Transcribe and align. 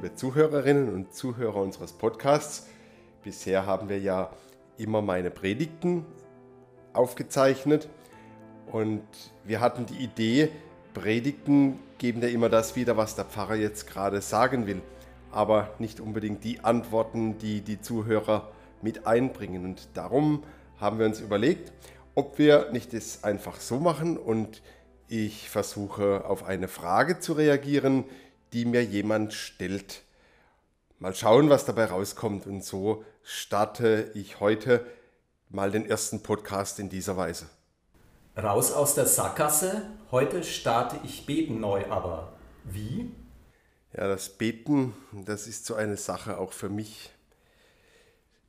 liebe 0.00 0.14
Zuhörerinnen 0.14 0.88
und 0.88 1.12
Zuhörer 1.12 1.56
unseres 1.56 1.92
Podcasts. 1.92 2.66
Bisher 3.22 3.66
haben 3.66 3.90
wir 3.90 3.98
ja 3.98 4.30
immer 4.78 5.02
meine 5.02 5.30
Predigten 5.30 6.06
aufgezeichnet 6.94 7.86
und 8.72 9.02
wir 9.44 9.60
hatten 9.60 9.84
die 9.84 10.02
Idee, 10.02 10.48
Predigten 10.94 11.80
geben 11.98 12.22
ja 12.22 12.28
immer 12.28 12.48
das 12.48 12.76
wieder, 12.76 12.96
was 12.96 13.14
der 13.14 13.26
Pfarrer 13.26 13.56
jetzt 13.56 13.88
gerade 13.88 14.22
sagen 14.22 14.66
will, 14.66 14.80
aber 15.32 15.74
nicht 15.78 16.00
unbedingt 16.00 16.44
die 16.44 16.60
Antworten, 16.60 17.36
die 17.36 17.60
die 17.60 17.82
Zuhörer 17.82 18.48
mit 18.80 19.06
einbringen. 19.06 19.66
Und 19.66 19.86
darum 19.92 20.44
haben 20.78 20.98
wir 20.98 21.04
uns 21.04 21.20
überlegt, 21.20 21.74
ob 22.14 22.38
wir 22.38 22.70
nicht 22.72 22.94
das 22.94 23.22
einfach 23.22 23.60
so 23.60 23.78
machen 23.78 24.16
und 24.16 24.62
ich 25.08 25.50
versuche 25.50 26.24
auf 26.24 26.46
eine 26.46 26.68
Frage 26.68 27.18
zu 27.18 27.34
reagieren, 27.34 28.04
die 28.52 28.64
mir 28.64 28.84
jemand 28.84 29.32
stellt. 29.32 30.02
Mal 30.98 31.14
schauen, 31.14 31.48
was 31.48 31.64
dabei 31.64 31.86
rauskommt. 31.86 32.46
Und 32.46 32.64
so 32.64 33.04
starte 33.22 34.10
ich 34.14 34.40
heute 34.40 34.86
mal 35.48 35.70
den 35.70 35.86
ersten 35.88 36.22
Podcast 36.22 36.78
in 36.78 36.88
dieser 36.88 37.16
Weise. 37.16 37.48
Raus 38.36 38.72
aus 38.72 38.94
der 38.94 39.06
Sackgasse. 39.06 39.82
Heute 40.10 40.44
starte 40.44 40.98
ich 41.04 41.26
Beten 41.26 41.60
neu, 41.60 41.86
aber 41.90 42.32
wie? 42.64 43.12
Ja, 43.96 44.06
das 44.06 44.28
Beten, 44.28 44.94
das 45.12 45.46
ist 45.46 45.66
so 45.66 45.74
eine 45.74 45.96
Sache 45.96 46.38
auch 46.38 46.52
für 46.52 46.68
mich. 46.68 47.10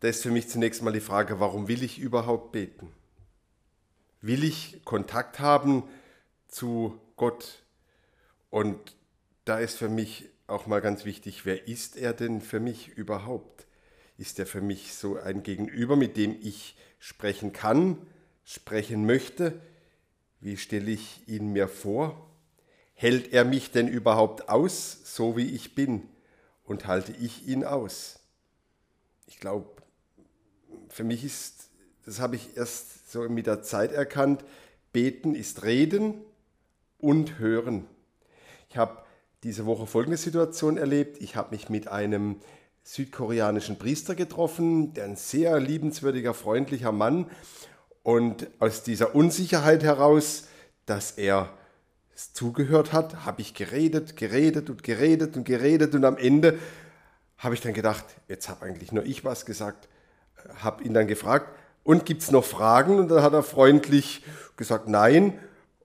Da 0.00 0.08
ist 0.08 0.22
für 0.22 0.30
mich 0.30 0.48
zunächst 0.48 0.82
mal 0.82 0.92
die 0.92 1.00
Frage, 1.00 1.40
warum 1.40 1.68
will 1.68 1.82
ich 1.82 1.98
überhaupt 1.98 2.52
beten? 2.52 2.92
Will 4.20 4.44
ich 4.44 4.84
Kontakt 4.84 5.40
haben 5.40 5.84
zu 6.48 7.00
Gott? 7.16 7.62
Und 8.50 8.94
da 9.44 9.58
ist 9.58 9.76
für 9.76 9.88
mich 9.88 10.28
auch 10.46 10.66
mal 10.66 10.80
ganz 10.80 11.04
wichtig, 11.04 11.44
wer 11.44 11.66
ist 11.66 11.96
er 11.96 12.12
denn 12.12 12.40
für 12.40 12.60
mich 12.60 12.88
überhaupt? 12.88 13.66
Ist 14.18 14.38
er 14.38 14.46
für 14.46 14.60
mich 14.60 14.94
so 14.94 15.16
ein 15.16 15.42
Gegenüber, 15.42 15.96
mit 15.96 16.16
dem 16.16 16.36
ich 16.40 16.76
sprechen 16.98 17.52
kann, 17.52 17.96
sprechen 18.44 19.06
möchte? 19.06 19.60
Wie 20.40 20.56
stelle 20.56 20.90
ich 20.90 21.26
ihn 21.26 21.52
mir 21.52 21.68
vor? 21.68 22.28
Hält 22.94 23.32
er 23.32 23.44
mich 23.44 23.70
denn 23.70 23.88
überhaupt 23.88 24.48
aus, 24.48 25.00
so 25.04 25.36
wie 25.36 25.54
ich 25.54 25.74
bin? 25.74 26.08
Und 26.64 26.86
halte 26.86 27.12
ich 27.12 27.48
ihn 27.48 27.64
aus? 27.64 28.20
Ich 29.26 29.40
glaube, 29.40 29.70
für 30.88 31.04
mich 31.04 31.24
ist, 31.24 31.70
das 32.04 32.20
habe 32.20 32.36
ich 32.36 32.56
erst 32.56 33.10
so 33.10 33.28
mit 33.28 33.46
der 33.46 33.62
Zeit 33.62 33.92
erkannt, 33.92 34.44
beten 34.92 35.34
ist 35.34 35.64
reden 35.64 36.14
und 36.98 37.38
hören. 37.38 37.86
Ich 38.68 38.76
habe 38.76 39.02
diese 39.42 39.66
Woche 39.66 39.86
folgende 39.86 40.16
Situation 40.16 40.76
erlebt. 40.76 41.20
Ich 41.20 41.34
habe 41.36 41.50
mich 41.50 41.68
mit 41.68 41.88
einem 41.88 42.36
südkoreanischen 42.84 43.78
Priester 43.78 44.14
getroffen, 44.14 44.94
der 44.94 45.04
ein 45.04 45.16
sehr 45.16 45.58
liebenswürdiger, 45.58 46.34
freundlicher 46.34 46.92
Mann. 46.92 47.26
Und 48.02 48.48
aus 48.60 48.82
dieser 48.82 49.14
Unsicherheit 49.14 49.82
heraus, 49.82 50.44
dass 50.86 51.12
er 51.12 51.50
zugehört 52.14 52.92
hat, 52.92 53.24
habe 53.24 53.40
ich 53.40 53.54
geredet, 53.54 54.16
geredet 54.16 54.70
und 54.70 54.82
geredet 54.82 55.36
und 55.36 55.44
geredet. 55.44 55.94
Und 55.94 56.04
am 56.04 56.16
Ende 56.16 56.58
habe 57.38 57.54
ich 57.54 57.60
dann 57.60 57.74
gedacht, 57.74 58.04
jetzt 58.28 58.48
habe 58.48 58.64
eigentlich 58.64 58.92
nur 58.92 59.04
ich 59.04 59.24
was 59.24 59.44
gesagt. 59.44 59.88
Habe 60.56 60.84
ihn 60.84 60.94
dann 60.94 61.06
gefragt, 61.06 61.48
und 61.84 62.06
gibt 62.06 62.22
es 62.22 62.30
noch 62.30 62.44
Fragen? 62.44 62.98
Und 62.98 63.08
dann 63.08 63.22
hat 63.22 63.32
er 63.32 63.42
freundlich 63.42 64.22
gesagt, 64.56 64.88
nein. 64.88 65.36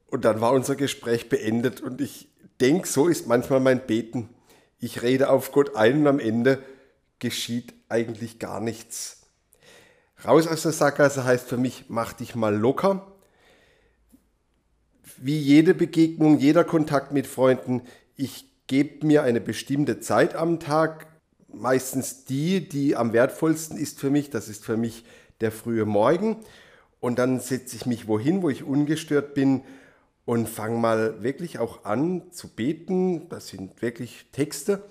Und 0.08 0.26
dann 0.26 0.42
war 0.42 0.52
unser 0.52 0.76
Gespräch 0.76 1.28
beendet. 1.28 1.82
Und 1.82 2.02
ich 2.02 2.30
denke, 2.62 2.88
so 2.88 3.08
ist 3.08 3.28
manchmal 3.28 3.60
mein 3.60 3.86
Beten. 3.86 4.30
Ich 4.80 5.02
rede 5.02 5.30
auf 5.30 5.52
Gott 5.52 5.76
ein 5.76 6.02
und 6.02 6.08
am 6.08 6.20
Ende 6.20 6.62
geschieht 7.20 7.74
eigentlich 7.90 8.40
gar 8.40 8.60
nichts. 8.60 9.28
Raus 10.26 10.48
aus 10.48 10.64
der 10.64 10.72
Sackgasse 10.72 11.24
heißt 11.24 11.48
für 11.48 11.58
mich, 11.58 11.86
mach 11.90 12.14
dich 12.14 12.36
mal 12.36 12.56
locker. 12.56 13.12
Wie 15.18 15.38
jede 15.38 15.74
Begegnung, 15.74 16.40
jeder 16.40 16.64
Kontakt 16.64 17.12
mit 17.12 17.28
Freunden, 17.28 17.82
ich 18.16 18.46
gebe 18.68 19.06
mir 19.06 19.24
eine 19.24 19.42
bestimmte 19.42 20.00
Zeit 20.00 20.36
am 20.36 20.60
Tag, 20.60 21.08
meistens 21.48 22.26
die, 22.26 22.68
die 22.68 22.96
am 22.96 23.14
wertvollsten 23.14 23.78
ist 23.78 24.00
für 24.00 24.10
mich. 24.10 24.30
Das 24.30 24.50
ist 24.50 24.66
für 24.66 24.78
mich 24.78 25.06
der 25.42 25.52
frühe 25.52 25.86
Morgen. 25.86 26.38
Und 27.00 27.20
dann 27.20 27.40
setze 27.40 27.76
ich 27.76 27.86
mich 27.86 28.08
wohin, 28.08 28.42
wo 28.42 28.50
ich 28.50 28.64
ungestört 28.64 29.34
bin 29.34 29.62
und 30.28 30.50
fange 30.50 30.78
mal 30.78 31.24
wirklich 31.24 31.58
auch 31.58 31.86
an 31.86 32.22
zu 32.32 32.50
beten. 32.50 33.30
Das 33.30 33.48
sind 33.48 33.82
wirklich 33.82 34.26
Texte. 34.34 34.84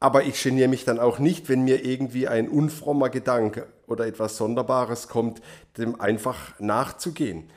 Aber 0.00 0.24
ich 0.24 0.42
geniere 0.42 0.68
mich 0.68 0.86
dann 0.86 0.98
auch 0.98 1.18
nicht, 1.18 1.50
wenn 1.50 1.62
mir 1.62 1.84
irgendwie 1.84 2.26
ein 2.26 2.48
unfrommer 2.48 3.10
Gedanke 3.10 3.66
oder 3.86 4.06
etwas 4.06 4.38
Sonderbares 4.38 5.08
kommt, 5.08 5.42
dem 5.76 6.00
einfach 6.00 6.58
nachzugehen. 6.58 7.50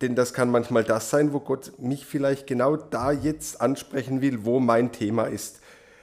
Denn 0.00 0.16
das 0.16 0.34
kann 0.34 0.50
manchmal 0.50 0.82
das 0.82 1.10
sein, 1.10 1.32
wo 1.32 1.38
Gott 1.38 1.74
mich 1.78 2.06
vielleicht 2.06 2.48
genau 2.48 2.74
da 2.74 3.12
jetzt 3.12 3.60
ansprechen 3.60 4.20
will, 4.20 4.44
wo 4.44 4.58
mein 4.58 4.90
Thema 4.90 5.26
ist. 5.26 5.60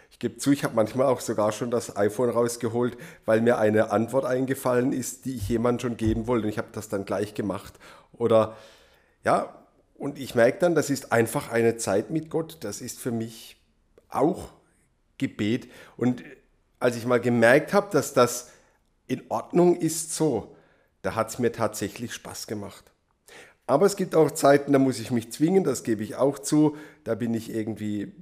Ich 0.10 0.20
gebe 0.20 0.38
zu, 0.38 0.52
ich 0.52 0.64
habe 0.64 0.76
manchmal 0.76 1.08
auch 1.08 1.20
sogar 1.20 1.52
schon 1.52 1.70
das 1.70 1.98
iPhone 1.98 2.30
rausgeholt, 2.30 2.98
weil 3.26 3.42
mir 3.42 3.58
eine 3.58 3.92
Antwort 3.92 4.24
eingefallen 4.24 4.94
ist, 4.94 5.26
die 5.26 5.36
ich 5.36 5.50
jemand 5.50 5.82
schon 5.82 5.98
geben 5.98 6.28
wollte. 6.28 6.46
Und 6.46 6.50
ich 6.50 6.58
habe 6.58 6.70
das 6.72 6.88
dann 6.88 7.04
gleich 7.04 7.34
gemacht. 7.34 7.74
Oder 8.14 8.56
ja, 9.26 9.67
und 9.98 10.20
ich 10.20 10.36
merke 10.36 10.60
dann, 10.60 10.76
das 10.76 10.90
ist 10.90 11.12
einfach 11.12 11.52
eine 11.52 11.78
Zeit 11.78 12.12
mit 12.12 12.30
Gott. 12.30 12.58
Das 12.62 12.82
ist 12.82 13.00
für 13.00 13.12
mich 13.12 13.58
auch 14.10 14.50
Gebet. 15.18 15.70
Und 15.96 16.24
als 16.80 16.96
ich 16.96 17.06
mal 17.06 17.20
gemerkt 17.20 17.74
habe, 17.74 17.90
dass 17.92 18.14
das 18.14 18.52
in 19.08 19.24
Ordnung 19.30 19.76
ist 19.76 20.14
so, 20.14 20.56
da 21.02 21.16
hat 21.16 21.30
es 21.30 21.40
mir 21.40 21.52
tatsächlich 21.52 22.14
Spaß 22.14 22.48
gemacht. 22.48 22.92
Aber 23.66 23.86
es 23.86 23.96
gibt 23.96 24.16
auch 24.16 24.32
Zeiten, 24.32 24.72
da 24.72 24.80
muss 24.80 25.00
ich 25.00 25.12
mich 25.12 25.32
zwingen, 25.32 25.64
das 25.64 25.84
gebe 25.84 26.04
ich 26.04 26.16
auch 26.16 26.40
zu. 26.40 26.78
Da 27.04 27.16
bin 27.16 27.34
ich 27.34 27.54
irgendwie 27.54 28.14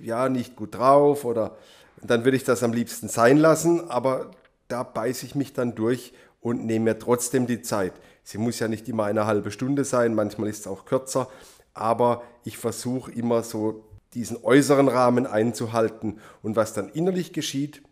ja 0.00 0.28
nicht 0.28 0.54
gut 0.54 0.74
drauf 0.74 1.24
oder 1.24 1.56
dann 2.02 2.24
würde 2.24 2.36
ich 2.36 2.44
das 2.44 2.62
am 2.62 2.72
liebsten 2.72 3.08
sein 3.08 3.36
lassen, 3.36 3.90
aber 3.90 4.30
da 4.68 4.82
beiße 4.82 5.26
ich 5.26 5.34
mich 5.34 5.52
dann 5.52 5.74
durch 5.74 6.12
und 6.40 6.64
nehme 6.64 6.86
mir 6.86 6.98
trotzdem 6.98 7.46
die 7.46 7.62
Zeit. 7.62 7.92
Sie 8.22 8.38
muss 8.38 8.58
ja 8.58 8.68
nicht 8.68 8.88
immer 8.88 9.04
eine 9.04 9.26
halbe 9.26 9.50
Stunde 9.50 9.84
sein, 9.84 10.14
manchmal 10.14 10.48
ist 10.48 10.60
es 10.60 10.66
auch 10.66 10.84
kürzer, 10.84 11.28
aber 11.74 12.22
ich 12.44 12.58
versuche 12.58 13.10
immer 13.12 13.42
so 13.42 13.84
diesen 14.14 14.36
äußeren 14.42 14.88
Rahmen 14.88 15.26
einzuhalten 15.26 16.20
und 16.42 16.56
was 16.56 16.74
dann 16.74 16.88
innerlich 16.90 17.32
geschieht, 17.32 17.82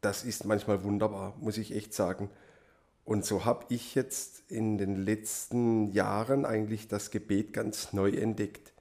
das 0.00 0.24
ist 0.24 0.44
manchmal 0.44 0.84
wunderbar, 0.84 1.34
muss 1.40 1.58
ich 1.58 1.74
echt 1.74 1.92
sagen. 1.92 2.30
Und 3.04 3.24
so 3.24 3.44
habe 3.44 3.66
ich 3.68 3.94
jetzt 3.94 4.42
in 4.48 4.78
den 4.78 4.96
letzten 4.96 5.92
Jahren 5.92 6.44
eigentlich 6.44 6.88
das 6.88 7.10
Gebet 7.10 7.52
ganz 7.52 7.92
neu 7.92 8.10
entdeckt. 8.10 8.72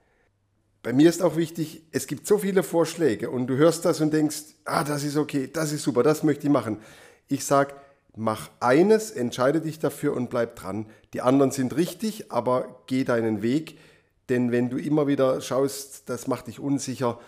Bei 0.82 0.94
mir 0.94 1.10
ist 1.10 1.24
auch 1.24 1.36
wichtig, 1.36 1.84
es 1.92 2.06
gibt 2.06 2.28
so 2.28 2.38
viele 2.38 2.62
Vorschläge 2.62 3.30
und 3.30 3.48
du 3.48 3.56
hörst 3.56 3.86
das 3.86 4.02
und 4.02 4.14
denkst, 4.14 4.56
ah, 4.66 4.84
das 4.84 5.04
ist 5.04 5.18
okay, 5.18 5.50
das 5.52 5.72
ist 5.72 5.84
super, 5.84 6.04
das 6.04 6.24
möchte 6.24 6.46
ich 6.46 6.54
machen. 6.54 6.78
Ich 7.28 7.44
sage, 7.44 7.74
mach 8.16 8.50
eines, 8.60 9.12
entscheide 9.12 9.62
dich 9.62 9.80
dafür 9.80 10.14
und 10.14 10.30
bleib 10.30 10.56
dran. 10.56 10.88
Die 11.14 11.22
anderen 11.22 11.52
sind 11.52 11.76
richtig, 11.76 12.32
aber 12.32 12.82
geh 12.88 13.04
deinen 13.04 13.42
Weg, 13.42 13.78
denn 14.30 14.52
wenn 14.52 14.70
du 14.70 14.78
immer 14.78 15.08
wieder 15.08 15.42
schaust, 15.42 16.10
das 16.10 16.28
macht 16.28 16.48
dich 16.48 16.60
unsicher, 16.60 17.20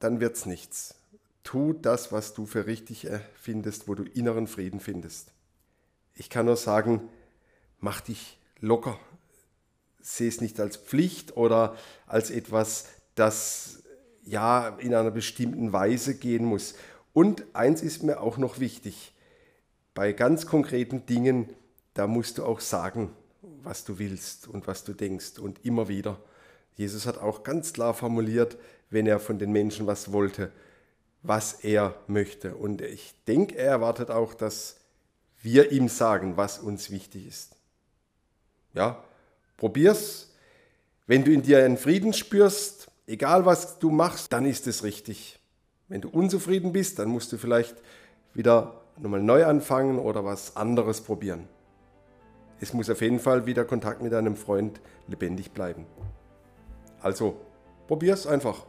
dann 0.00 0.20
wird 0.20 0.36
es 0.36 0.46
nichts. 0.46 0.96
Tu 1.44 1.72
das, 1.72 2.12
was 2.12 2.34
du 2.34 2.44
für 2.44 2.66
richtig 2.66 3.06
findest, 3.40 3.88
wo 3.88 3.94
du 3.94 4.02
inneren 4.02 4.46
Frieden 4.46 4.80
findest. 4.80 5.32
Ich 6.14 6.28
kann 6.28 6.46
nur 6.46 6.56
sagen, 6.56 7.08
mach 7.80 8.00
dich 8.00 8.38
locker. 8.60 8.98
Seh 10.00 10.28
es 10.28 10.40
nicht 10.40 10.60
als 10.60 10.76
Pflicht 10.76 11.36
oder 11.36 11.76
als 12.06 12.30
etwas, 12.30 12.86
das 13.14 13.82
ja 14.24 14.68
in 14.78 14.94
einer 14.94 15.10
bestimmten 15.10 15.72
Weise 15.72 16.16
gehen 16.16 16.44
muss. 16.44 16.74
Und 17.12 17.44
eins 17.54 17.82
ist 17.82 18.02
mir 18.02 18.20
auch 18.20 18.36
noch 18.36 18.58
wichtig 18.58 19.12
bei 19.98 20.12
ganz 20.12 20.46
konkreten 20.46 21.06
Dingen, 21.06 21.48
da 21.94 22.06
musst 22.06 22.38
du 22.38 22.44
auch 22.44 22.60
sagen, 22.60 23.10
was 23.64 23.82
du 23.82 23.98
willst 23.98 24.46
und 24.46 24.68
was 24.68 24.84
du 24.84 24.92
denkst 24.92 25.40
und 25.40 25.64
immer 25.64 25.88
wieder. 25.88 26.20
Jesus 26.76 27.04
hat 27.04 27.18
auch 27.18 27.42
ganz 27.42 27.72
klar 27.72 27.94
formuliert, 27.94 28.58
wenn 28.90 29.08
er 29.08 29.18
von 29.18 29.40
den 29.40 29.50
Menschen 29.50 29.88
was 29.88 30.12
wollte, 30.12 30.52
was 31.24 31.64
er 31.64 31.96
möchte. 32.06 32.54
Und 32.54 32.80
ich 32.80 33.12
denke, 33.26 33.56
er 33.56 33.70
erwartet 33.70 34.12
auch, 34.12 34.34
dass 34.34 34.76
wir 35.42 35.72
ihm 35.72 35.88
sagen, 35.88 36.36
was 36.36 36.60
uns 36.60 36.92
wichtig 36.92 37.26
ist. 37.26 37.56
Ja, 38.74 39.02
probier's. 39.56 40.32
Wenn 41.08 41.24
du 41.24 41.32
in 41.32 41.42
dir 41.42 41.64
einen 41.64 41.76
Frieden 41.76 42.12
spürst, 42.12 42.88
egal 43.08 43.46
was 43.46 43.80
du 43.80 43.90
machst, 43.90 44.32
dann 44.32 44.46
ist 44.46 44.68
es 44.68 44.84
richtig. 44.84 45.40
Wenn 45.88 46.02
du 46.02 46.08
unzufrieden 46.08 46.72
bist, 46.72 47.00
dann 47.00 47.08
musst 47.08 47.32
du 47.32 47.36
vielleicht 47.36 47.74
wieder 48.32 48.77
nochmal 49.00 49.22
neu 49.22 49.44
anfangen 49.44 49.98
oder 49.98 50.24
was 50.24 50.56
anderes 50.56 51.00
probieren. 51.00 51.48
Es 52.60 52.72
muss 52.72 52.90
auf 52.90 53.00
jeden 53.00 53.20
Fall 53.20 53.46
wieder 53.46 53.64
Kontakt 53.64 54.02
mit 54.02 54.12
deinem 54.12 54.36
Freund 54.36 54.80
lebendig 55.06 55.52
bleiben. 55.52 55.86
Also, 57.00 57.36
probier's 57.86 58.26
einfach. 58.26 58.66